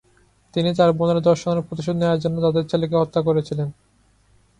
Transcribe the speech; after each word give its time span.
তিনি 0.53 0.69
তার 0.77 0.89
বোনের 0.91 1.19
ধর্ষণের 1.21 1.65
প্রতিশোধ 1.67 1.95
নেওয়ার 1.99 2.21
জন্য 2.23 2.35
তাদের 2.41 2.63
ছেলেকে 2.71 2.95
হত্যা 2.97 3.21
করেছিলেন। 3.27 3.67